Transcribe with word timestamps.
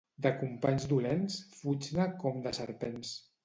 De 0.25 0.29
companys 0.37 0.87
dolents 0.93 1.37
fuig-ne 1.59 2.11
com 2.25 2.43
de 2.49 2.59
serpents. 2.63 3.17